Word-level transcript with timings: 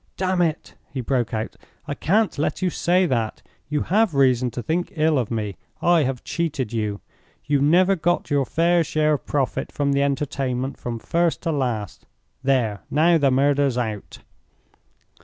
"Damn 0.17 0.41
it!" 0.41 0.73
he 0.91 0.99
broke 0.99 1.31
out; 1.31 1.55
"I 1.87 1.93
can't 1.93 2.39
let 2.39 2.63
you 2.63 2.71
say 2.71 3.05
that. 3.05 3.43
You 3.69 3.81
have 3.81 4.15
reason 4.15 4.49
to 4.49 4.63
think 4.63 4.91
ill 4.95 5.19
of 5.19 5.29
me. 5.29 5.57
I 5.79 6.05
have 6.05 6.23
cheated 6.23 6.73
you. 6.73 7.01
You 7.45 7.61
never 7.61 7.95
got 7.95 8.31
your 8.31 8.43
fair 8.47 8.83
share 8.83 9.13
of 9.13 9.27
profit 9.27 9.71
from 9.71 9.91
the 9.93 10.01
Entertainment, 10.01 10.77
from 10.79 10.97
first 10.97 11.43
to 11.43 11.51
last. 11.51 12.07
There! 12.41 12.81
now 12.89 13.19
the 13.19 13.29
murder's 13.29 13.77
out!" 13.77 14.23